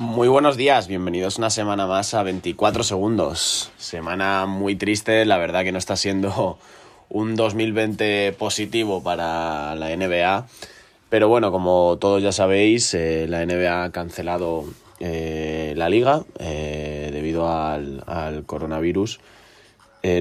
Muy 0.00 0.28
buenos 0.28 0.56
días, 0.56 0.88
bienvenidos 0.88 1.36
una 1.36 1.50
semana 1.50 1.86
más 1.86 2.14
a 2.14 2.22
24 2.22 2.84
segundos. 2.84 3.70
Semana 3.76 4.46
muy 4.46 4.74
triste, 4.74 5.26
la 5.26 5.36
verdad 5.36 5.62
que 5.62 5.72
no 5.72 5.78
está 5.78 5.94
siendo 5.94 6.56
un 7.10 7.36
2020 7.36 8.32
positivo 8.32 9.02
para 9.02 9.74
la 9.74 9.94
NBA. 9.94 10.46
Pero 11.10 11.28
bueno, 11.28 11.52
como 11.52 11.98
todos 12.00 12.22
ya 12.22 12.32
sabéis, 12.32 12.94
eh, 12.94 13.26
la 13.28 13.44
NBA 13.44 13.84
ha 13.84 13.92
cancelado 13.92 14.64
eh, 15.00 15.74
la 15.76 15.90
liga 15.90 16.22
eh, 16.38 17.10
debido 17.12 17.52
al, 17.54 18.02
coronavirus. 18.46 19.20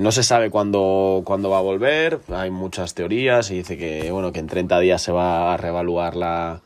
no 0.02 0.12
se 0.12 0.24
sabe 0.24 0.50
cuándo, 0.50 1.22
cuándo, 1.24 1.52
va 1.52 1.60
a 1.60 1.62
volver, 1.62 2.20
hay 2.34 2.52
muchas 2.52 2.96
teorías, 2.96 3.46
se 3.46 3.54
dice 3.54 3.78
que, 3.78 4.12
bueno, 4.12 4.34
que 4.34 4.40
en 4.40 4.48
30 4.48 4.78
días 4.82 5.02
se 5.02 5.14
va 5.14 5.54
a 5.54 5.58
reevaluar 5.58 6.18
la, 6.18 6.60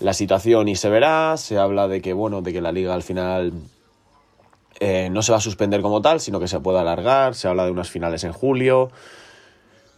la 0.00 0.12
situación 0.12 0.68
y 0.68 0.76
se 0.76 0.88
verá. 0.88 1.36
Se 1.36 1.58
habla 1.58 1.88
de 1.88 2.00
que, 2.00 2.12
bueno, 2.12 2.42
de 2.42 2.52
que 2.52 2.60
la 2.60 2.72
liga 2.72 2.94
al 2.94 3.02
final 3.02 3.52
eh, 4.80 5.08
no 5.10 5.22
se 5.22 5.32
va 5.32 5.38
a 5.38 5.40
suspender 5.40 5.80
como 5.80 6.02
tal, 6.02 6.20
sino 6.20 6.40
que 6.40 6.48
se 6.48 6.60
puede 6.60 6.78
alargar. 6.78 7.34
Se 7.34 7.48
habla 7.48 7.64
de 7.64 7.70
unas 7.70 7.90
finales 7.90 8.24
en 8.24 8.32
julio. 8.32 8.90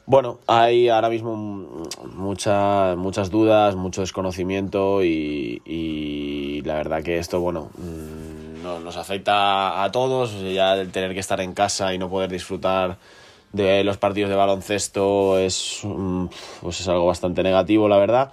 Bueno, 0.06 0.38
hay 0.46 0.88
ahora 0.88 1.10
mismo 1.10 1.36
muchas 2.14 3.30
dudas, 3.30 3.76
mucho 3.76 4.00
desconocimiento 4.00 5.04
y, 5.04 6.62
la 6.64 6.76
verdad 6.76 7.02
que 7.02 7.18
esto, 7.18 7.40
bueno, 7.40 7.70
mm, 7.76 8.62
nos 8.84 8.96
afecta 8.96 9.84
a 9.84 9.92
todos. 9.92 10.40
Ya 10.40 10.76
el 10.76 10.90
tener 10.92 11.12
que 11.12 11.20
estar 11.20 11.42
en 11.42 11.52
casa 11.52 11.92
y 11.92 11.98
no 11.98 12.08
poder 12.08 12.30
disfrutar 12.30 12.96
de 13.52 13.84
los 13.84 13.98
partidos 13.98 14.30
de 14.30 14.36
baloncesto 14.36 15.38
es, 15.38 15.80
mm, 15.84 16.26
pues 16.62 16.80
es 16.80 16.88
algo 16.88 17.06
bastante 17.06 17.42
negativo, 17.42 17.86
la 17.86 17.98
verdad. 17.98 18.32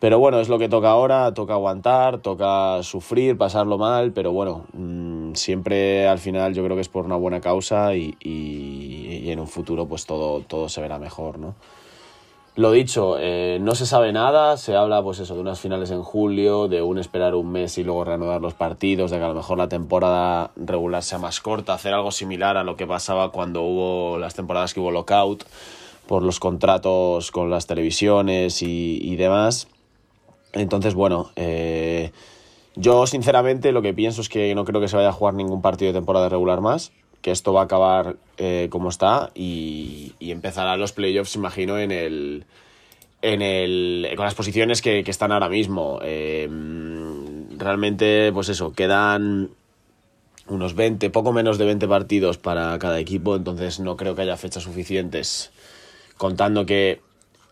Pero 0.00 0.20
bueno, 0.20 0.38
es 0.38 0.48
lo 0.48 0.58
que 0.58 0.68
toca 0.68 0.90
ahora, 0.90 1.34
toca 1.34 1.54
aguantar, 1.54 2.18
toca 2.18 2.82
sufrir, 2.84 3.36
pasarlo 3.36 3.78
mal, 3.78 4.12
pero 4.12 4.32
bueno, 4.32 4.64
mm, 4.72 5.34
siempre 5.34 6.06
al 6.06 6.18
final 6.18 6.54
yo 6.54 6.62
creo 6.62 6.76
que 6.76 6.82
es 6.82 6.88
por 6.88 7.04
una 7.04 7.16
buena 7.16 7.40
causa 7.40 7.96
y, 7.96 8.16
en 8.20 9.40
un 9.40 9.48
futuro 9.48 9.86
pues 9.86 10.06
todo, 10.06 10.40
todo 10.40 10.68
se 10.68 10.80
verá 10.80 10.98
mejor, 10.98 11.38
¿no? 11.38 11.54
Lo 12.54 12.72
dicho, 12.72 13.16
eh, 13.20 13.58
no 13.60 13.74
se 13.76 13.86
sabe 13.86 14.12
nada, 14.12 14.56
se 14.56 14.74
habla 14.74 15.00
pues 15.02 15.20
eso 15.20 15.34
de 15.34 15.40
unas 15.40 15.60
finales 15.60 15.90
en 15.92 16.02
julio, 16.02 16.66
de 16.66 16.82
un 16.82 16.98
esperar 16.98 17.34
un 17.36 17.52
mes 17.52 17.78
y 17.78 17.84
luego 17.84 18.04
reanudar 18.04 18.40
los 18.40 18.54
partidos, 18.54 19.10
de 19.10 19.18
que 19.18 19.24
a 19.24 19.28
lo 19.28 19.34
mejor 19.34 19.58
la 19.58 19.68
temporada 19.68 20.50
regular 20.56 21.04
sea 21.04 21.18
más 21.18 21.40
corta, 21.40 21.74
hacer 21.74 21.94
algo 21.94 22.10
similar 22.10 22.56
a 22.56 22.64
lo 22.64 22.76
que 22.76 22.86
pasaba 22.86 23.30
cuando 23.30 23.62
hubo 23.62 24.18
las 24.18 24.34
temporadas 24.34 24.74
que 24.74 24.80
hubo 24.80 24.90
lockout 24.90 25.44
por 26.08 26.22
los 26.22 26.40
contratos 26.40 27.30
con 27.30 27.48
las 27.50 27.66
televisiones 27.68 28.62
y, 28.62 28.98
y 29.02 29.14
demás. 29.14 29.68
Entonces, 30.58 30.94
bueno, 30.94 31.30
eh, 31.36 32.12
yo 32.74 33.06
sinceramente 33.06 33.72
lo 33.72 33.82
que 33.82 33.94
pienso 33.94 34.20
es 34.20 34.28
que 34.28 34.54
no 34.54 34.64
creo 34.64 34.80
que 34.80 34.88
se 34.88 34.96
vaya 34.96 35.10
a 35.10 35.12
jugar 35.12 35.34
ningún 35.34 35.62
partido 35.62 35.92
de 35.92 35.98
temporada 35.98 36.28
regular 36.28 36.60
más, 36.60 36.92
que 37.22 37.30
esto 37.30 37.52
va 37.52 37.62
a 37.62 37.64
acabar 37.64 38.16
eh, 38.36 38.68
como 38.70 38.88
está 38.88 39.30
y, 39.34 40.14
y 40.18 40.30
empezarán 40.30 40.78
los 40.78 40.92
playoffs, 40.92 41.34
imagino, 41.34 41.78
en 41.78 41.90
el, 41.90 42.46
en 43.22 43.42
el, 43.42 44.08
con 44.16 44.24
las 44.24 44.34
posiciones 44.34 44.82
que, 44.82 45.00
están 45.00 45.32
ahora 45.32 45.48
mismo. 45.48 45.98
Eh, 46.02 46.48
realmente, 47.56 48.32
pues 48.32 48.48
eso, 48.48 48.72
quedan 48.72 49.50
unos 50.46 50.74
20, 50.74 51.10
poco 51.10 51.32
menos 51.32 51.58
de 51.58 51.66
20 51.66 51.88
partidos 51.88 52.38
para 52.38 52.78
cada 52.78 52.98
equipo, 52.98 53.36
entonces 53.36 53.80
no 53.80 53.96
creo 53.96 54.14
que 54.14 54.22
haya 54.22 54.36
fechas 54.36 54.62
suficientes, 54.62 55.50
contando 56.16 56.64
que 56.64 57.00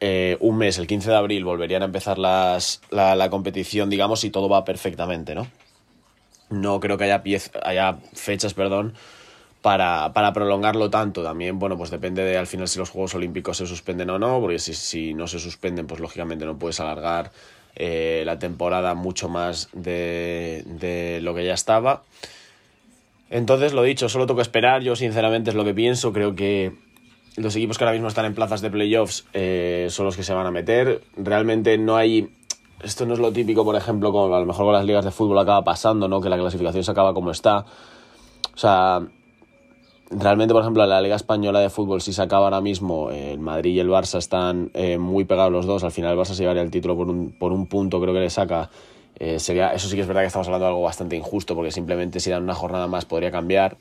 eh, 0.01 0.37
un 0.41 0.59
mes, 0.59 0.79
el 0.79 0.87
15 0.87 1.11
de 1.11 1.17
abril, 1.17 1.45
volverían 1.45 1.83
a 1.83 1.87
empezar 1.87 2.19
las, 2.19 2.81
la, 2.91 3.31
competición, 3.31 3.89
digamos, 3.89 4.25
y 4.25 4.31
todo 4.31 4.49
va 4.49 4.65
perfectamente, 4.65 5.35
¿no? 5.35 5.47
No 6.51 6.81
creo 6.81 6.99
que 6.99 7.05
haya, 7.05 7.23
haya 7.65 7.99
fechas, 8.13 8.55
perdón, 8.55 8.95
para, 9.63 10.13
prolongarlo 10.33 10.91
tanto. 10.91 11.23
También, 11.23 11.59
bueno, 11.59 11.77
pues 11.77 11.91
depende 11.91 12.23
de 12.23 12.37
al 12.37 12.47
final 12.47 12.69
si 12.69 12.79
los 12.79 12.91
Juegos 12.91 13.15
Olímpicos 13.15 13.57
se 13.57 13.67
suspenden 13.67 14.11
o 14.11 14.19
no, 14.19 14.41
porque 14.41 14.59
si, 14.59 14.75
si 14.75 15.15
no 15.15 15.27
se 15.27 15.39
suspenden, 15.39 15.87
pues 15.87 16.01
lógicamente 16.01 16.45
no 16.45 16.59
puedes 16.59 16.79
alargar 16.79 17.33
eh, 17.75 18.23
la 18.27 18.39
temporada 18.39 18.95
mucho 18.95 19.29
más 19.29 19.71
de, 19.73 20.63
de 20.67 21.21
lo 21.23 21.35
que 21.35 21.45
ya 21.45 21.55
estaba. 21.55 22.03
Entonces, 23.29 23.73
lo 23.73 23.83
dicho, 23.83 24.09
solo 24.09 24.27
que 24.37 24.43
esperar. 24.43 24.83
Yo, 24.83 24.95
sinceramente, 24.95 25.51
es 25.51 25.57
lo 25.57 25.65
que 25.65 25.75
pienso. 25.75 26.13
Creo 26.13 26.37
que 26.37 26.73
los 27.37 27.55
equipos 27.55 27.79
que 27.79 27.85
ahora 27.85 27.93
mismo 27.93 28.09
están 28.09 28.25
en 28.25 28.35
plazas 28.35 28.61
de 28.61 28.71
playoffs 28.71 29.27
eh, 29.33 29.87
son 29.91 30.07
los 30.07 30.17
que 30.17 30.23
se 30.23 30.33
van 30.33 30.47
a 30.47 30.51
meter. 30.51 31.03
Realmente 31.17 31.77
no 31.79 31.97
hay. 31.97 32.31
Esto 32.83 33.07
no 33.07 33.15
es 33.15 33.21
lo 33.21 33.33
típico, 33.33 33.65
por 33.65 33.77
ejemplo, 33.77 34.13
como 34.13 34.35
a 34.35 34.41
lo 34.41 34.47
mejor 34.47 34.67
con 34.67 34.75
las 34.75 34.85
ligas 34.85 35.05
de 35.05 35.11
fútbol 35.11 35.39
acaba 35.39 35.63
pasando, 35.65 36.09
¿no? 36.09 36.21
Que 36.21 36.29
la 36.29 36.37
clasificación 36.37 36.85
se 36.85 36.91
acaba 36.91 37.15
como 37.15 37.31
está. 37.31 37.65
O 38.55 38.59
sea, 38.59 39.01
realmente, 40.11 40.53
por 40.53 40.63
ejemplo, 40.63 40.85
la 40.87 41.01
Liga 41.01 41.17
Española 41.17 41.61
de 41.61 41.71
Fútbol, 41.71 42.01
si 42.01 42.13
se 42.13 42.23
acaba 42.23 42.45
ahora 42.45 42.61
mismo, 42.61 43.11
el 43.11 43.39
Madrid 43.39 43.75
y 43.75 43.81
el 43.81 43.89
Barça 43.89 44.19
están 44.19 44.71
eh, 44.75 44.99
muy 44.99 45.25
pegados 45.25 45.53
los 45.53 45.67
dos. 45.67 45.85
Al 45.85 45.93
final, 45.93 46.13
el 46.13 46.19
Barça 46.19 46.35
se 46.35 46.43
llevaría 46.43 46.63
el 46.63 46.71
título 46.71 46.97
por 46.97 47.09
un, 47.09 47.33
por 47.33 47.53
un 47.53 47.67
punto, 47.67 48.01
creo 48.01 48.15
que 48.15 48.21
le 48.21 48.31
saca. 48.31 48.71
Eh, 49.19 49.39
sería, 49.39 49.73
eso 49.73 49.89
sí 49.89 49.95
que 49.95 50.03
es 50.03 50.07
verdad 50.07 50.23
que 50.23 50.27
estamos 50.27 50.47
hablando 50.47 50.67
de 50.67 50.71
algo 50.71 50.83
bastante 50.83 51.17
injusto, 51.17 51.55
porque 51.55 51.71
simplemente 51.71 52.21
si 52.21 52.31
dan 52.31 52.43
una 52.43 52.55
jornada 52.55 52.87
más 52.87 53.05
podría 53.05 53.31
cambiar. 53.31 53.79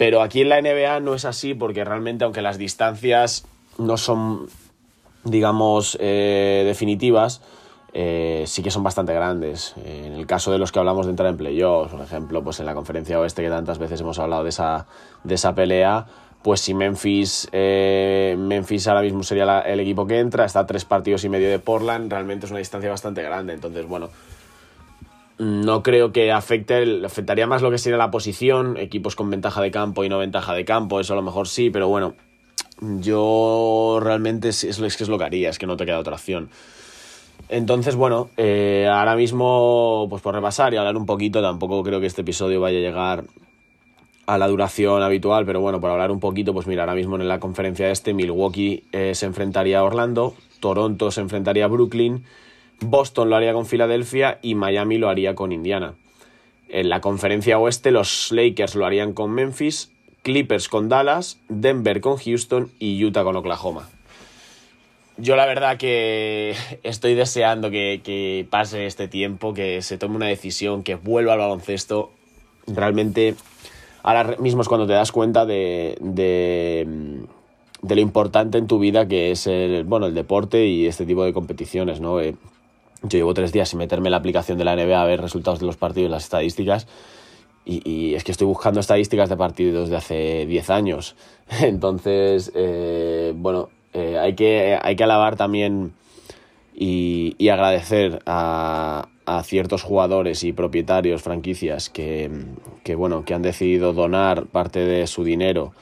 Pero 0.00 0.22
aquí 0.22 0.40
en 0.40 0.48
la 0.48 0.62
NBA 0.62 1.00
no 1.00 1.12
es 1.12 1.26
así 1.26 1.52
porque 1.52 1.84
realmente 1.84 2.24
aunque 2.24 2.40
las 2.40 2.56
distancias 2.56 3.44
no 3.76 3.98
son, 3.98 4.46
digamos, 5.24 5.98
eh, 6.00 6.62
definitivas, 6.64 7.42
eh, 7.92 8.44
sí 8.46 8.62
que 8.62 8.70
son 8.70 8.82
bastante 8.82 9.12
grandes. 9.12 9.74
en 9.84 10.14
el 10.14 10.26
caso 10.26 10.52
de 10.52 10.56
los 10.56 10.72
que 10.72 10.78
hablamos 10.78 11.04
de 11.04 11.10
entrar 11.10 11.28
en 11.28 11.36
playoffs, 11.36 11.92
por 11.92 12.00
ejemplo, 12.00 12.42
pues 12.42 12.60
en 12.60 12.64
la 12.64 12.72
conferencia 12.72 13.20
oeste 13.20 13.42
que 13.42 13.50
tantas 13.50 13.76
veces 13.76 14.00
hemos 14.00 14.18
hablado 14.18 14.42
de 14.42 14.48
esa, 14.48 14.86
de 15.22 15.34
esa 15.34 15.54
pelea, 15.54 16.06
pues 16.40 16.62
si 16.62 16.72
Memphis, 16.72 17.50
eh, 17.52 18.36
Memphis 18.38 18.88
ahora 18.88 19.02
mismo 19.02 19.22
sería 19.22 19.60
el 19.60 19.80
equipo 19.80 20.06
que 20.06 20.18
entra, 20.18 20.46
está 20.46 20.60
a 20.60 20.66
tres 20.66 20.86
partidos 20.86 21.24
y 21.24 21.28
medio 21.28 21.50
de 21.50 21.58
Portland, 21.58 22.10
realmente 22.10 22.46
es 22.46 22.50
una 22.50 22.60
distancia 22.60 22.88
bastante 22.88 23.22
grande. 23.22 23.52
Entonces, 23.52 23.86
bueno, 23.86 24.08
no 25.40 25.82
creo 25.82 26.12
que 26.12 26.30
afecte, 26.32 27.02
afectaría 27.02 27.46
más 27.46 27.62
lo 27.62 27.70
que 27.70 27.78
sería 27.78 27.96
la 27.96 28.10
posición, 28.10 28.76
equipos 28.76 29.16
con 29.16 29.30
ventaja 29.30 29.62
de 29.62 29.70
campo 29.70 30.04
y 30.04 30.10
no 30.10 30.18
ventaja 30.18 30.52
de 30.52 30.66
campo, 30.66 31.00
eso 31.00 31.14
a 31.14 31.16
lo 31.16 31.22
mejor 31.22 31.48
sí, 31.48 31.70
pero 31.70 31.88
bueno, 31.88 32.14
yo 33.00 34.00
realmente 34.02 34.50
es, 34.50 34.64
es, 34.64 34.78
que 34.78 35.02
es 35.02 35.08
lo 35.08 35.16
que 35.16 35.24
haría, 35.24 35.48
es 35.48 35.58
que 35.58 35.66
no 35.66 35.78
te 35.78 35.86
queda 35.86 35.98
otra 35.98 36.16
opción. 36.16 36.50
Entonces, 37.48 37.96
bueno, 37.96 38.28
eh, 38.36 38.86
ahora 38.92 39.16
mismo, 39.16 40.06
pues 40.10 40.20
por 40.20 40.34
repasar 40.34 40.74
y 40.74 40.76
hablar 40.76 40.98
un 40.98 41.06
poquito, 41.06 41.40
tampoco 41.40 41.82
creo 41.82 42.00
que 42.00 42.06
este 42.06 42.20
episodio 42.20 42.60
vaya 42.60 42.76
a 42.76 42.82
llegar 42.82 43.24
a 44.26 44.36
la 44.36 44.46
duración 44.46 45.02
habitual, 45.02 45.46
pero 45.46 45.62
bueno, 45.62 45.80
por 45.80 45.90
hablar 45.90 46.10
un 46.10 46.20
poquito, 46.20 46.52
pues 46.52 46.66
mira, 46.66 46.82
ahora 46.82 46.94
mismo 46.94 47.16
en 47.16 47.26
la 47.26 47.40
conferencia 47.40 47.90
este, 47.90 48.12
Milwaukee 48.12 48.84
eh, 48.92 49.14
se 49.14 49.24
enfrentaría 49.24 49.78
a 49.78 49.84
Orlando, 49.84 50.34
Toronto 50.60 51.10
se 51.10 51.22
enfrentaría 51.22 51.64
a 51.64 51.68
Brooklyn, 51.68 52.24
Boston 52.80 53.30
lo 53.30 53.36
haría 53.36 53.52
con 53.52 53.66
Filadelfia 53.66 54.38
y 54.42 54.54
Miami 54.54 54.98
lo 54.98 55.08
haría 55.08 55.34
con 55.34 55.52
Indiana. 55.52 55.94
En 56.68 56.88
la 56.88 57.00
conferencia 57.00 57.58
oeste 57.58 57.90
los 57.90 58.30
Lakers 58.32 58.74
lo 58.74 58.86
harían 58.86 59.12
con 59.12 59.32
Memphis, 59.32 59.92
Clippers 60.22 60.68
con 60.68 60.88
Dallas, 60.88 61.38
Denver 61.48 62.00
con 62.00 62.16
Houston 62.16 62.70
y 62.78 63.04
Utah 63.04 63.24
con 63.24 63.36
Oklahoma. 63.36 63.88
Yo 65.16 65.36
la 65.36 65.44
verdad 65.44 65.76
que 65.76 66.54
estoy 66.82 67.14
deseando 67.14 67.70
que, 67.70 68.46
pase 68.48 68.86
este 68.86 69.08
tiempo, 69.08 69.52
que 69.52 69.82
se 69.82 69.98
tome 69.98 70.16
una 70.16 70.26
decisión, 70.26 70.82
que 70.82 70.94
vuelva 70.94 71.34
al 71.34 71.40
baloncesto. 71.40 72.10
Realmente 72.66 73.34
ahora 74.02 74.36
mismo 74.38 74.62
es 74.62 74.68
cuando 74.68 74.86
te 74.86 74.94
das 74.94 75.12
cuenta 75.12 75.44
de, 75.44 75.98
de, 76.00 76.86
de 77.82 77.94
lo 77.94 78.00
importante 78.00 78.56
en 78.56 78.66
tu 78.66 78.78
vida 78.78 79.08
que 79.08 79.30
es 79.32 79.46
el, 79.46 79.84
bueno, 79.84 80.06
el 80.06 80.14
deporte 80.14 80.66
y 80.66 80.86
este 80.86 81.04
tipo 81.04 81.24
de 81.24 81.34
competiciones, 81.34 82.00
¿no? 82.00 82.20
Eh, 82.20 82.34
yo 83.02 83.18
llevo 83.18 83.34
tres 83.34 83.52
días 83.52 83.68
sin 83.68 83.78
meterme 83.78 84.08
en 84.08 84.12
la 84.12 84.18
aplicación 84.18 84.58
de 84.58 84.64
la 84.64 84.76
NBA 84.76 85.00
a 85.00 85.04
ver 85.04 85.20
resultados 85.20 85.60
de 85.60 85.66
los 85.66 85.76
partidos 85.76 86.08
y 86.08 86.12
las 86.12 86.24
estadísticas. 86.24 86.86
Y, 87.64 88.14
es 88.14 88.24
que 88.24 88.32
estoy 88.32 88.46
buscando 88.46 88.80
estadísticas 88.80 89.28
de 89.28 89.36
partidos 89.36 89.90
de 89.90 89.96
hace 89.96 90.46
10 90.46 90.70
años. 90.70 91.14
Entonces, 91.60 92.50
eh, 92.54 93.32
bueno, 93.36 93.68
eh, 93.92 94.18
hay, 94.18 94.34
que, 94.34 94.78
hay 94.82 94.96
que 94.96 95.04
alabar 95.04 95.36
también 95.36 95.92
y, 96.74 97.48
agradecer 97.48 98.22
a, 98.26 99.06
ciertos 99.44 99.84
jugadores 99.84 100.42
y 100.42 100.52
propietarios, 100.52 101.22
franquicias, 101.22 101.88
que, 101.88 102.28
que, 102.82 102.96
bueno, 102.96 103.24
que 103.24 103.32
han 103.32 103.42
decidido 103.42 103.92
donar 103.92 104.46
parte 104.46 104.80
de 104.80 105.06
su 105.06 105.22
dinero 105.22 105.72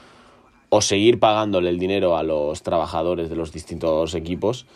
o 0.69 0.81
seguir 0.81 1.19
pagándole 1.19 1.69
el 1.69 1.79
dinero 1.79 2.15
a 2.15 2.21
los 2.21 2.61
trabajadores 2.61 3.31
de 3.31 3.35
los 3.35 3.51
distintos 3.51 4.13
equipos 4.13 4.67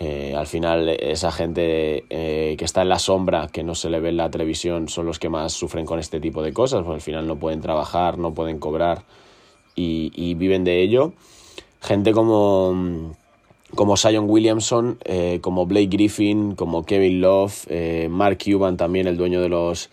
eh, 0.00 0.34
al 0.36 0.46
final, 0.46 0.88
esa 0.88 1.30
gente 1.30 2.04
eh, 2.10 2.56
que 2.58 2.64
está 2.64 2.82
en 2.82 2.88
la 2.88 2.98
sombra, 2.98 3.48
que 3.52 3.62
no 3.62 3.74
se 3.74 3.90
le 3.90 4.00
ve 4.00 4.08
en 4.08 4.16
la 4.16 4.30
televisión, 4.30 4.88
son 4.88 5.06
los 5.06 5.18
que 5.18 5.28
más 5.28 5.52
sufren 5.52 5.86
con 5.86 5.98
este 5.98 6.20
tipo 6.20 6.42
de 6.42 6.52
cosas, 6.52 6.82
porque 6.82 6.96
al 6.96 7.00
final 7.00 7.26
no 7.26 7.36
pueden 7.36 7.60
trabajar, 7.60 8.18
no 8.18 8.34
pueden 8.34 8.58
cobrar 8.58 9.02
y, 9.76 10.34
viven 10.34 10.64
de 10.64 10.82
ello. 10.82 11.12
Gente 11.80 12.12
como, 12.12 13.14
como 13.74 13.96
Sion 13.96 14.28
Williamson, 14.28 14.98
eh, 15.04 15.38
como 15.40 15.66
Blake 15.66 15.88
Griffin, 15.88 16.54
como 16.56 16.84
Kevin 16.84 17.20
Love, 17.20 17.68
Mark 18.08 18.38
Cuban 18.44 18.76
también, 18.76 19.06
el 19.06 19.16
dueño 19.16 19.40
de 19.40 19.48
los, 19.48 19.90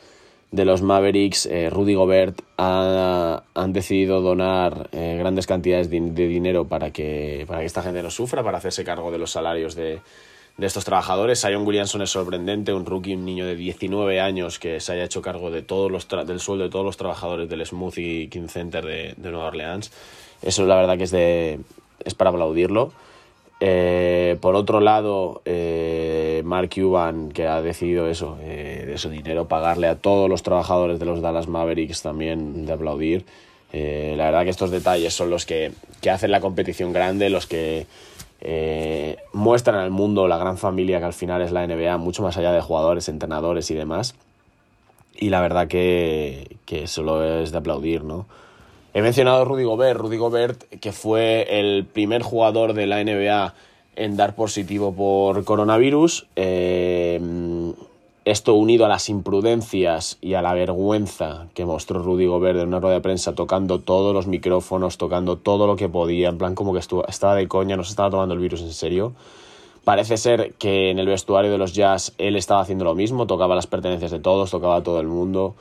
de 0.51 0.65
los 0.65 0.81
Mavericks, 0.81 1.45
eh, 1.45 1.69
Rudy 1.69 1.93
Gobert, 1.93 2.41
han 2.57 3.73
decidido 3.73 4.21
donar 4.21 4.89
eh, 4.91 5.15
grandes 5.17 5.47
cantidades 5.47 5.89
de, 5.89 5.99
dinero 5.99 6.67
para 6.67 6.91
que, 6.91 7.45
para 7.47 7.61
que 7.61 7.65
esta 7.65 7.81
gente 7.81 8.03
no 8.03 8.11
sufra, 8.11 8.43
para 8.43 8.57
hacerse 8.57 8.83
cargo 8.83 9.11
de 9.11 9.17
los 9.17 9.31
salarios 9.31 9.75
de, 9.75 10.01
de 10.57 10.67
estos 10.67 10.83
trabajadores. 10.83 11.41
Zion 11.41 11.65
Williamson 11.65 12.01
es 12.01 12.09
sorprendente, 12.09 12.73
un 12.73 12.85
rookie, 12.85 13.15
un 13.15 13.23
niño 13.23 13.45
de 13.45 13.55
19 13.55 14.19
años 14.19 14.59
que 14.59 14.79
se 14.81 14.91
haya 14.91 15.05
hecho 15.05 15.21
cargo 15.21 15.51
de 15.51 15.61
todos 15.61 15.89
los 15.89 16.07
del 16.27 16.39
sueldo 16.41 16.65
de 16.65 16.69
todos 16.69 16.85
los 16.85 16.97
trabajadores 16.97 17.49
del 17.49 17.65
Smoothie 17.65 18.29
King 18.29 18.47
Center 18.47 18.85
de, 18.85 19.13
de 19.15 19.31
Nueva 19.31 19.47
Orleans. 19.47 19.91
Eso 20.41 20.65
la 20.65 20.75
verdad 20.75 20.97
que 20.97 21.05
es, 21.05 21.11
de, 21.11 21.59
es 22.03 22.13
para 22.13 22.29
aplaudirlo. 22.29 22.91
Eh, 23.63 24.37
por 24.41 24.55
otro 24.55 24.79
lado, 24.79 25.43
eh, 25.45 26.41
Mark 26.43 26.71
Cuban, 26.73 27.31
que 27.31 27.45
ha 27.45 27.61
decidido 27.61 28.07
eso, 28.07 28.39
eh, 28.41 28.85
de 28.87 28.97
su 28.97 29.11
dinero, 29.11 29.47
pagarle 29.47 29.87
a 29.87 29.97
todos 29.97 30.27
los 30.27 30.41
trabajadores 30.41 30.97
de 30.99 31.05
los 31.05 31.21
Dallas 31.21 31.47
Mavericks 31.47 32.01
también 32.01 32.65
de 32.65 32.73
aplaudir. 32.73 33.23
la 33.71 34.25
verdad 34.25 34.43
que 34.43 34.49
estos 34.49 34.71
detalles 34.71 35.13
son 35.13 35.29
los 35.29 35.45
que, 35.45 35.71
que 36.01 36.09
hacen 36.09 36.31
la 36.31 36.41
competición 36.41 36.91
grande, 36.91 37.29
los 37.29 37.45
que 37.45 37.85
muestran 39.31 39.77
al 39.77 39.91
mundo 39.91 40.27
la 40.27 40.37
gran 40.37 40.57
familia 40.57 40.99
que 40.99 41.05
al 41.05 41.13
final 41.13 41.41
es 41.43 41.51
la 41.51 41.65
NBA, 41.65 41.97
mucho 41.97 42.23
más 42.23 42.37
allá 42.37 42.51
de 42.51 42.61
jugadores, 42.61 43.07
entrenadores 43.09 43.69
y 43.69 43.75
demás. 43.75 44.15
Y 45.15 45.29
la 45.29 45.39
verdad 45.39 45.67
que, 45.67 46.57
que 46.65 46.87
solo 46.87 47.23
es 47.23 47.51
de 47.51 47.59
aplaudir, 47.59 48.03
¿no? 48.03 48.25
He 48.93 49.01
mencionado 49.01 49.41
a 49.41 49.45
Rudy 49.45 49.63
Gobert, 49.63 49.99
Rudy 49.99 50.17
Gobert 50.17 50.63
que 50.81 50.91
fue 50.91 51.47
el 51.59 51.85
primer 51.85 52.23
jugador 52.23 52.73
de 52.73 52.87
la 52.87 53.01
NBA 53.03 53.53
en 53.95 54.17
dar 54.17 54.35
positivo 54.35 54.93
por 54.93 55.45
coronavirus. 55.45 56.27
Eh, 56.35 57.19
esto 58.23 58.53
unido 58.53 58.85
a 58.85 58.89
las 58.89 59.09
imprudencias 59.09 60.17
y 60.21 60.35
a 60.35 60.41
la 60.41 60.53
vergüenza 60.53 61.47
que 61.55 61.65
mostró 61.65 62.03
Rudy 62.03 62.27
Gobert 62.27 62.59
en 62.59 62.67
una 62.67 62.79
rueda 62.79 62.95
de 62.95 63.01
prensa 63.01 63.33
tocando 63.33 63.79
todos 63.79 64.13
los 64.13 64.27
micrófonos, 64.27 64.97
tocando 64.97 65.37
todo 65.37 65.65
lo 65.65 65.75
que 65.75 65.89
podía, 65.89 66.29
en 66.29 66.37
plan 66.37 66.53
como 66.53 66.73
que 66.73 66.79
estaba 66.79 67.35
de 67.35 67.47
coña, 67.47 67.77
no 67.77 67.83
se 67.83 67.91
estaba 67.91 68.11
tomando 68.11 68.35
el 68.35 68.41
virus 68.41 68.61
en 68.61 68.73
serio. 68.73 69.13
Parece 69.85 70.17
ser 70.17 70.53
que 70.59 70.91
en 70.91 70.99
el 70.99 71.07
vestuario 71.07 71.49
de 71.49 71.57
los 71.57 71.73
Jazz 71.73 72.13
él 72.19 72.35
estaba 72.35 72.61
haciendo 72.61 72.85
lo 72.85 72.93
mismo, 72.93 73.25
tocaba 73.25 73.55
las 73.55 73.65
pertenencias 73.65 74.11
de 74.11 74.19
todos, 74.19 74.51
tocaba 74.51 74.75
a 74.75 74.83
todo 74.83 74.99
el 74.99 75.07
mundo. 75.07 75.55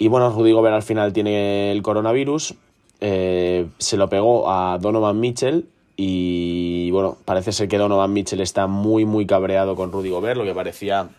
Y 0.00 0.08
bueno, 0.08 0.30
Rudy 0.30 0.52
Gobert 0.52 0.74
al 0.74 0.82
final 0.82 1.12
tiene 1.12 1.70
el 1.72 1.82
coronavirus, 1.82 2.54
eh, 3.02 3.66
se 3.76 3.98
lo 3.98 4.08
pegó 4.08 4.50
a 4.50 4.78
Donovan 4.78 5.20
Mitchell 5.20 5.66
y 5.94 6.90
bueno, 6.90 7.18
parece 7.26 7.52
ser 7.52 7.68
que 7.68 7.76
Donovan 7.76 8.10
Mitchell 8.10 8.40
está 8.40 8.66
muy 8.66 9.04
muy 9.04 9.26
cabreado 9.26 9.76
con 9.76 9.92
Rudy 9.92 10.08
Gobert, 10.08 10.38
lo 10.38 10.44
que 10.44 10.54
parecía 10.54 11.10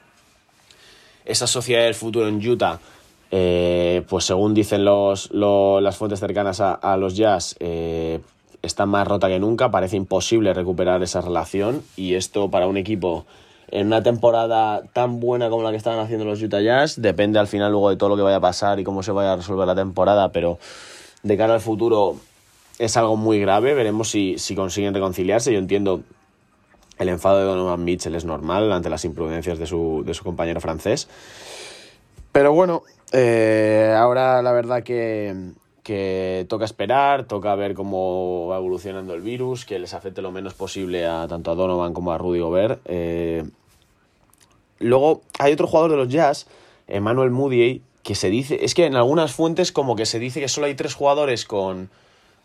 esa 1.26 1.46
sociedad 1.46 1.84
del 1.84 1.94
futuro 1.94 2.28
en 2.28 2.38
Utah, 2.44 2.80
eh, 3.30 4.04
pues 4.10 4.26
según 4.26 4.56
dicen 4.56 4.84
los, 4.84 5.30
las 5.32 5.96
fuentes 5.96 6.20
cercanas 6.20 6.60
a, 6.60 6.98
los 6.98 7.16
Jazz, 7.16 7.58
eh, 7.60 8.20
está 8.64 8.88
más 8.88 9.08
rota 9.08 9.28
que 9.28 9.40
nunca, 9.40 9.70
parece 9.70 9.96
imposible 9.96 10.56
recuperar 10.56 11.04
esa 11.04 11.22
relación 11.22 11.84
y 11.96 12.16
esto 12.16 12.50
para 12.50 12.66
un 12.66 12.78
equipo 12.78 13.28
en 13.72 13.88
una 13.88 14.04
temporada 14.04 14.84
tan 14.94 15.20
buena 15.20 15.50
como 15.50 15.64
la 15.64 15.72
que 15.72 15.78
estaban 15.78 16.00
haciendo 16.00 16.26
los 16.26 16.42
Utah 16.42 16.62
Jazz. 16.62 17.02
Depende 17.02 17.40
al 17.40 17.48
final 17.48 17.72
luego 17.72 17.90
de 17.90 17.96
todo 17.96 18.10
lo 18.10 18.16
que 18.18 18.22
vaya 18.22 18.38
a 18.38 18.42
pasar 18.42 18.80
y 18.80 18.84
cómo 18.84 19.02
se 19.02 19.12
vaya 19.12 19.34
a 19.34 19.36
resolver 19.38 19.66
la 19.66 19.76
temporada, 19.76 20.32
pero 20.32 20.60
de 21.24 21.38
cara 21.38 21.54
al 21.54 21.62
futuro 21.62 22.18
es 22.78 22.98
algo 22.98 23.16
muy 23.16 23.40
grave. 23.40 23.74
Veremos 23.74 24.10
si, 24.10 24.38
si 24.38 24.56
consiguen 24.56 24.94
reconciliarse. 24.94 25.54
Yo 25.54 25.60
entiendo 25.60 26.02
el 27.00 27.10
enfado 27.10 27.40
de 27.40 27.46
Donovan 27.46 27.84
Mitchell 27.84 28.16
es 28.16 28.26
normal 28.26 28.72
ante 28.72 28.90
las 28.90 29.06
imprudencias 29.06 29.58
de 29.58 29.66
su, 29.66 30.04
de 30.06 30.14
su 30.14 30.24
compañero 30.24 30.62
francés. 30.62 31.08
Pero 32.32 32.54
bueno, 32.54 32.84
eh, 33.12 33.94
ahora 33.98 34.42
la 34.42 34.52
verdad 34.52 34.84
que, 34.84 35.54
que 35.84 36.46
toca 36.48 36.66
esperar, 36.66 37.26
toca 37.26 37.56
ver 37.56 37.74
cómo 37.74 38.48
va 38.48 38.58
evolucionando 38.58 39.14
el 39.14 39.22
virus, 39.22 39.66
que 39.66 39.80
les 39.80 39.94
afecte 39.94 40.22
lo 40.22 40.32
menos 40.32 40.54
posible 40.54 41.06
a 41.06 41.28
tanto 41.28 41.52
a 41.52 41.56
Donovan 41.56 41.94
como 41.94 42.12
a 42.12 42.18
Rudy 42.18 42.40
Gobert. 42.40 42.82
Eh, 42.86 43.44
Luego 44.82 45.22
hay 45.40 45.54
otro 45.54 45.68
jugador 45.68 45.92
de 45.92 45.98
los 45.98 46.10
Jazz, 46.10 46.48
Emmanuel 46.88 47.32
Moody, 47.32 47.82
que 48.04 48.16
se 48.16 48.30
dice, 48.30 48.66
es 48.66 48.74
que 48.74 48.86
en 48.86 48.96
algunas 48.96 49.34
fuentes 49.34 49.72
como 49.72 49.96
que 49.96 50.06
se 50.06 50.20
dice 50.20 50.40
que 50.40 50.48
solo 50.48 50.68
hay 50.68 50.76
tres 50.76 50.96
jugadores 50.96 51.46
con, 51.46 51.90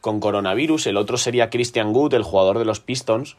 con 0.00 0.20
coronavirus, 0.20 0.86
el 0.86 0.96
otro 0.96 1.16
sería 1.16 1.50
Christian 1.50 1.92
Good, 1.92 2.14
el 2.14 2.22
jugador 2.22 2.58
de 2.58 2.64
los 2.64 2.80
Pistons, 2.80 3.36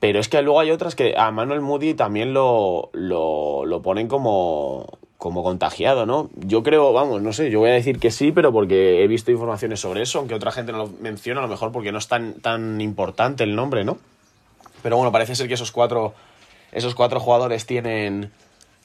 pero 0.00 0.18
es 0.18 0.28
que 0.28 0.40
luego 0.42 0.60
hay 0.60 0.70
otras 0.70 0.94
que 0.94 1.14
a 1.16 1.28
Emmanuel 1.28 1.60
Moody 1.60 1.94
también 1.94 2.34
lo, 2.34 2.90
lo, 2.92 3.82
ponen 3.82 4.08
como, 4.08 4.98
como 5.16 5.42
contagiado, 5.42 6.06
¿no? 6.06 6.30
Yo 6.36 6.62
creo, 6.62 6.92
vamos, 6.92 7.22
no 7.22 7.32
sé, 7.32 7.50
yo 7.50 7.60
voy 7.60 7.70
a 7.70 7.74
decir 7.74 7.98
que 7.98 8.10
sí, 8.10 8.32
pero 8.32 8.52
porque 8.52 9.02
he 9.02 9.06
visto 9.08 9.30
informaciones 9.30 9.80
sobre 9.80 10.02
eso, 10.02 10.18
aunque 10.18 10.34
otra 10.34 10.52
gente 10.52 10.72
no 10.72 10.78
lo 10.78 10.90
menciona, 11.00 11.40
a 11.40 11.44
lo 11.44 11.48
mejor 11.48 11.72
porque 11.72 11.92
no 11.92 11.98
es 11.98 12.08
tan, 12.08 12.34
tan 12.40 12.80
importante 12.80 13.44
el 13.44 13.54
nombre, 13.54 13.84
¿no? 13.84 13.98
Pero 14.82 14.96
bueno, 14.96 15.12
parece 15.12 15.34
ser 15.34 15.48
que 15.48 15.54
esos 15.54 15.72
cuatro 15.72 16.14
esos 16.76 16.94
cuatro 16.94 17.20
jugadores 17.20 17.64
tienen, 17.64 18.30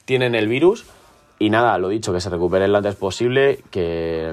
tienen 0.06 0.34
el 0.34 0.48
virus. 0.48 0.86
Y 1.38 1.50
nada, 1.50 1.76
lo 1.76 1.88
dicho, 1.88 2.12
que 2.12 2.20
se 2.20 2.30
recuperen 2.30 2.72
lo 2.72 2.78
antes 2.78 2.94
posible, 2.94 3.62
que, 3.70 4.32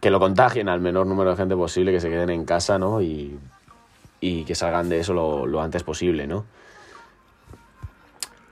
que 0.00 0.10
lo 0.10 0.20
contagien 0.20 0.68
al 0.68 0.80
menor 0.80 1.06
número 1.06 1.30
de 1.30 1.36
gente 1.36 1.56
posible, 1.56 1.90
que 1.90 2.00
se 2.00 2.10
queden 2.10 2.28
en 2.28 2.44
casa, 2.44 2.78
¿no? 2.78 3.00
Y, 3.00 3.38
y 4.20 4.44
que 4.44 4.54
salgan 4.54 4.90
de 4.90 5.00
eso 5.00 5.14
lo, 5.14 5.46
lo, 5.46 5.62
antes 5.62 5.84
posible, 5.84 6.26
¿no? 6.26 6.44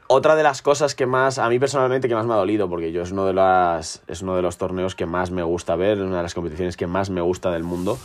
Otra 0.06 0.36
de 0.36 0.42
las 0.42 0.62
cosas 0.62 0.94
que 0.94 1.04
más, 1.04 1.38
a 1.38 1.46
mí 1.50 1.58
personalmente, 1.58 2.08
que 2.08 2.14
más 2.14 2.24
me 2.24 2.32
ha 2.32 2.36
dolido, 2.36 2.66
porque 2.70 2.92
yo 2.92 3.02
es 3.02 3.12
uno 3.12 3.26
de, 3.26 3.34
las, 3.34 4.02
es 4.06 4.22
uno 4.22 4.36
de 4.36 4.40
los 4.42 4.56
torneos 4.56 4.94
que 4.94 5.04
más 5.04 5.30
me 5.30 5.42
gusta 5.42 5.76
ver, 5.76 6.00
una 6.00 6.16
de 6.16 6.22
las 6.22 6.32
competiciones 6.32 6.78
que 6.78 6.86
más 6.86 7.10
me 7.10 7.20
gusta 7.20 7.50
del 7.50 7.62
mundo, 7.62 7.98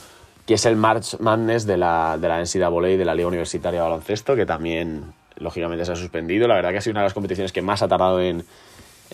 que 0.45 0.55
es 0.55 0.65
el 0.65 0.75
March 0.75 1.17
Madness 1.21 1.65
de 1.65 1.77
la, 1.77 2.17
de 2.19 2.27
la 2.27 2.43
de 2.43 3.05
la 3.05 3.15
Liga 3.15 3.27
Universitaria 3.29 3.79
de 3.79 3.83
Baloncesto, 3.83 4.35
que 4.35 4.45
también 4.45 5.13
lógicamente 5.37 5.85
se 5.85 5.91
ha 5.91 5.95
suspendido. 5.95 6.47
La 6.47 6.55
verdad 6.55 6.71
que 6.71 6.77
ha 6.77 6.81
sido 6.81 6.91
una 6.91 7.01
de 7.01 7.05
las 7.05 7.13
competiciones 7.13 7.51
que 7.51 7.61
más 7.61 7.81
ha 7.81 7.87
tardado 7.87 8.21
en, 8.21 8.43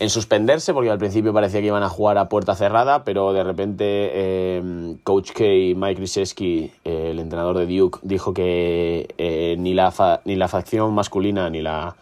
suspenderse, 0.08 0.72
porque 0.72 0.90
al 0.90 0.98
principio 0.98 1.32
parecía 1.34 1.60
que 1.60 1.66
iban 1.66 1.82
a 1.82 1.90
jugar 1.90 2.16
a 2.16 2.30
puerta 2.30 2.54
cerrada, 2.54 3.04
pero 3.04 3.34
de 3.34 3.44
repente 3.44 3.84
eh, 3.84 4.96
Coach 5.04 5.32
K, 5.32 5.44
Mike 5.76 5.96
Krzyzewski, 5.96 6.72
eh, 6.84 7.08
el 7.10 7.18
entrenador 7.18 7.58
de 7.58 7.66
Duke, 7.66 7.98
dijo 8.02 8.32
que 8.32 9.14
eh, 9.18 9.56
ni, 9.58 9.74
la 9.74 9.92
ni 10.24 10.36
la 10.36 10.48
facción 10.48 10.94
masculina 10.94 11.50
ni 11.50 11.60
la, 11.60 11.96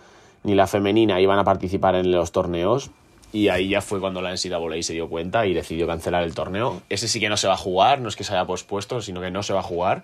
ni 0.44 0.54
la 0.54 0.68
femenina 0.68 1.20
iban 1.20 1.40
a 1.40 1.44
participar 1.44 1.96
en 1.96 2.12
los 2.12 2.30
torneos. 2.30 2.90
Y 3.32 3.48
ahí 3.48 3.68
ya 3.68 3.82
fue 3.82 4.00
cuando 4.00 4.22
la 4.22 4.30
NCAA 4.30 4.82
se 4.82 4.94
dio 4.94 5.08
cuenta 5.08 5.46
y 5.46 5.52
decidió 5.52 5.86
cancelar 5.86 6.22
el 6.22 6.34
torneo. 6.34 6.80
Ese 6.88 7.08
sí 7.08 7.20
que 7.20 7.28
no 7.28 7.36
se 7.36 7.46
va 7.46 7.54
a 7.54 7.58
jugar, 7.58 8.00
no 8.00 8.08
es 8.08 8.16
que 8.16 8.24
se 8.24 8.32
haya 8.32 8.46
pospuesto, 8.46 9.02
sino 9.02 9.20
que 9.20 9.30
no 9.30 9.42
se 9.42 9.52
va 9.52 9.60
a 9.60 9.64
jugar. 9.64 10.02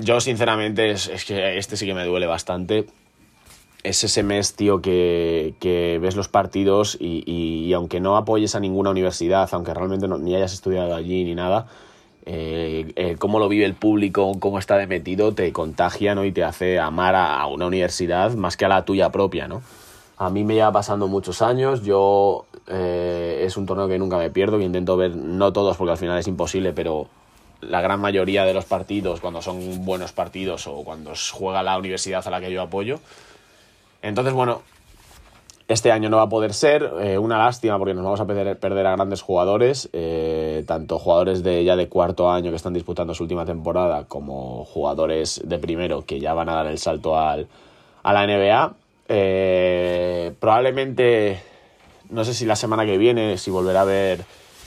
Yo, 0.00 0.20
sinceramente, 0.20 0.90
es, 0.90 1.24
que 1.24 1.58
este 1.58 1.76
sí 1.76 1.86
que 1.86 1.94
me 1.94 2.04
duele 2.04 2.26
bastante. 2.26 2.86
Es 3.82 4.02
ese 4.04 4.22
mes, 4.22 4.54
tío, 4.54 4.82
que, 4.82 5.54
que 5.60 5.98
ves 6.00 6.16
los 6.16 6.28
partidos 6.28 6.96
y, 7.00 7.22
y, 7.26 7.72
aunque 7.72 8.00
no 8.00 8.16
apoyes 8.16 8.54
a 8.54 8.60
ninguna 8.60 8.90
universidad, 8.90 9.48
aunque 9.52 9.72
realmente 9.72 10.08
ni 10.08 10.34
hayas 10.34 10.52
estudiado 10.52 10.94
allí 10.94 11.24
ni 11.24 11.34
nada, 11.34 11.68
eh, 12.30 12.92
eh, 12.96 13.16
cómo 13.18 13.38
lo 13.38 13.48
vive 13.48 13.64
el 13.64 13.72
público, 13.72 14.32
cómo 14.38 14.58
está 14.58 14.76
de 14.76 14.86
metido, 14.86 15.32
te 15.32 15.50
contagia 15.50 16.14
¿no? 16.14 16.26
y 16.26 16.32
te 16.32 16.44
hace 16.44 16.78
amar 16.78 17.14
a, 17.14 17.46
una 17.46 17.64
universidad 17.64 18.34
más 18.34 18.58
que 18.58 18.66
a 18.66 18.68
la 18.68 18.84
tuya 18.84 19.10
propia, 19.10 19.48
¿no? 19.48 19.62
A 20.18 20.28
mí 20.28 20.44
me 20.44 20.52
lleva 20.52 20.70
pasando 20.70 21.08
muchos 21.08 21.40
años, 21.40 21.84
yo 21.84 22.44
eh, 22.66 23.44
es 23.46 23.56
un 23.56 23.64
torneo 23.64 23.88
que 23.88 23.98
nunca 23.98 24.18
me 24.18 24.28
pierdo, 24.28 24.58
que 24.58 24.64
intento 24.64 24.98
ver, 24.98 25.16
no 25.16 25.54
todos 25.54 25.78
porque 25.78 25.92
al 25.92 25.96
final 25.96 26.18
es 26.18 26.28
imposible, 26.28 26.74
pero 26.74 27.08
la 27.60 27.80
gran 27.80 28.00
mayoría 28.00 28.44
de 28.44 28.54
los 28.54 28.64
partidos, 28.64 29.20
cuando 29.20 29.42
son 29.42 29.84
buenos 29.84 30.12
partidos 30.12 30.66
o 30.66 30.84
cuando 30.84 31.12
juega 31.32 31.62
la 31.62 31.76
universidad 31.78 32.26
a 32.26 32.30
la 32.30 32.40
que 32.40 32.52
yo 32.52 32.62
apoyo. 32.62 33.00
Entonces, 34.02 34.32
bueno, 34.32 34.62
este 35.68 35.92
año 35.92 36.08
no 36.08 36.16
va 36.16 36.24
a 36.24 36.28
poder 36.28 36.54
ser, 36.54 36.90
eh, 37.00 37.18
una 37.18 37.36
lástima 37.36 37.76
porque 37.78 37.92
nos 37.92 38.02
vamos 38.02 38.20
a 38.20 38.26
perder, 38.26 38.58
perder 38.58 38.86
a 38.86 38.92
grandes 38.92 39.20
jugadores, 39.20 39.90
eh, 39.92 40.64
tanto 40.66 40.98
jugadores 40.98 41.42
de 41.42 41.62
ya 41.62 41.76
de 41.76 41.88
cuarto 41.88 42.30
año 42.30 42.50
que 42.50 42.56
están 42.56 42.72
disputando 42.72 43.12
su 43.12 43.24
última 43.24 43.44
temporada 43.44 44.04
como 44.04 44.64
jugadores 44.64 45.42
de 45.44 45.58
primero 45.58 46.06
que 46.06 46.20
ya 46.20 46.32
van 46.32 46.48
a 46.48 46.54
dar 46.54 46.66
el 46.68 46.78
salto 46.78 47.18
al, 47.18 47.48
a 48.02 48.12
la 48.14 48.26
NBA. 48.26 48.74
Eh, 49.08 50.32
probablemente, 50.40 51.42
no 52.08 52.24
sé 52.24 52.32
si 52.32 52.46
la 52.46 52.56
semana 52.56 52.86
que 52.86 52.96
viene, 52.96 53.36
si 53.36 53.50
volverá 53.50 53.80
a 53.80 53.82
haber 53.82 54.24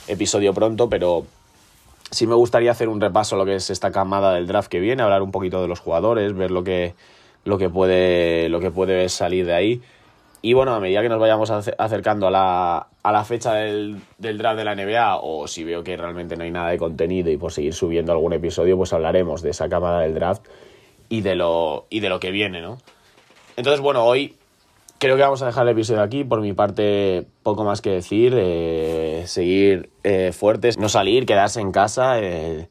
episodio 0.07 0.53
pronto, 0.53 0.87
pero 0.87 1.25
sí 2.11 2.27
me 2.27 2.35
gustaría 2.35 2.71
hacer 2.71 2.89
un 2.89 3.01
repaso 3.01 3.35
a 3.35 3.39
lo 3.39 3.45
que 3.45 3.55
es 3.55 3.69
esta 3.69 3.91
camada 3.91 4.33
del 4.33 4.45
draft 4.45 4.69
que 4.69 4.79
viene, 4.79 5.01
hablar 5.01 5.21
un 5.21 5.31
poquito 5.31 5.61
de 5.61 5.67
los 5.67 5.79
jugadores, 5.79 6.33
ver 6.33 6.51
lo 6.51 6.63
que, 6.63 6.93
lo 7.45 7.57
que, 7.57 7.69
puede, 7.69 8.49
lo 8.49 8.59
que 8.59 8.69
puede 8.69 9.09
salir 9.09 9.45
de 9.45 9.53
ahí. 9.53 9.81
Y 10.43 10.53
bueno, 10.53 10.73
a 10.73 10.79
medida 10.79 11.01
que 11.01 11.09
nos 11.09 11.19
vayamos 11.19 11.51
acercando 11.51 12.27
a 12.27 12.31
la, 12.31 12.87
a 13.03 13.11
la 13.11 13.23
fecha 13.23 13.53
del, 13.53 14.01
del, 14.17 14.37
draft 14.37 14.57
de 14.57 14.65
la 14.65 14.75
NBA, 14.75 15.17
o 15.17 15.47
si 15.47 15.63
veo 15.63 15.83
que 15.83 15.95
realmente 15.95 16.35
no 16.35 16.43
hay 16.43 16.51
nada 16.51 16.69
de 16.69 16.77
contenido 16.77 17.29
y 17.29 17.37
por 17.37 17.51
seguir 17.51 17.73
subiendo 17.73 18.11
algún 18.11 18.33
episodio, 18.33 18.75
pues 18.75 18.91
hablaremos 18.91 19.41
de 19.41 19.51
esa 19.51 19.69
camada 19.69 20.01
del 20.01 20.15
draft 20.15 20.43
y 21.09 21.21
de 21.21 21.35
lo, 21.35 21.85
y 21.89 21.99
de 21.99 22.09
lo 22.09 22.19
que 22.19 22.31
viene, 22.31 22.61
¿no? 22.61 22.77
Entonces, 23.55 23.81
bueno, 23.81 24.03
hoy 24.03 24.35
creo 24.97 25.15
que 25.15 25.21
vamos 25.23 25.41
a 25.41 25.47
dejar 25.47 25.67
el 25.67 25.73
episodio 25.73 26.01
aquí. 26.01 26.23
Por 26.23 26.41
mi 26.41 26.53
parte, 26.53 27.25
poco 27.43 27.63
más 27.63 27.81
que 27.81 27.89
decir. 27.89 28.33
Eh, 28.35 29.10
seguir 29.27 29.89
eh, 30.03 30.31
fuertes, 30.31 30.77
no 30.77 30.89
salir, 30.89 31.25
quedarse 31.25 31.61
en 31.61 31.71
casa, 31.71 32.19
eh, 32.19 32.69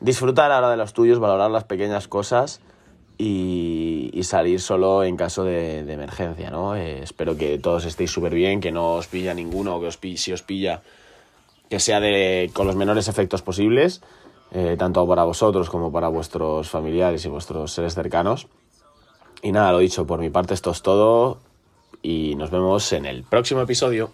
disfrutar 0.00 0.52
ahora 0.52 0.70
de 0.70 0.76
los 0.76 0.92
tuyos, 0.92 1.18
valorar 1.18 1.50
las 1.50 1.64
pequeñas 1.64 2.08
cosas 2.08 2.60
y, 3.18 4.20
salir 4.22 4.60
solo 4.60 5.02
en 5.02 5.16
caso 5.16 5.44
de, 5.44 5.80
emergencia. 5.80 6.50
¿no? 6.50 6.76
espero 6.76 7.36
que 7.36 7.58
todos 7.58 7.84
estéis 7.84 8.10
súper 8.10 8.32
bien, 8.34 8.60
que 8.60 8.70
no 8.70 8.94
os 8.94 9.08
pilla 9.08 9.34
ninguno, 9.34 9.80
que 9.80 9.86
os, 9.88 9.98
si 10.16 10.32
os 10.32 10.42
pilla, 10.42 10.82
que 11.68 11.80
sea 11.80 11.98
de, 11.98 12.50
con 12.52 12.66
los 12.66 12.76
menores 12.76 13.08
efectos 13.08 13.42
posibles. 13.42 14.00
tanto 14.78 15.06
para 15.06 15.24
vosotros 15.24 15.68
como 15.70 15.90
para 15.90 16.08
vuestros 16.08 16.68
familiares 16.70 17.24
y 17.24 17.28
vuestros 17.28 17.72
seres 17.72 17.94
cercanos. 17.94 18.46
Y 19.42 19.50
nada, 19.50 19.72
lo 19.72 19.78
dicho, 19.78 20.06
por 20.06 20.20
mi 20.20 20.30
parte 20.30 20.54
esto 20.54 20.70
es 20.70 20.82
todo 20.82 21.38
y 22.00 22.34
nos 22.36 22.50
vemos 22.50 22.92
en 22.92 23.06
el 23.06 23.24
próximo 23.24 23.60
episodio. 23.60 24.12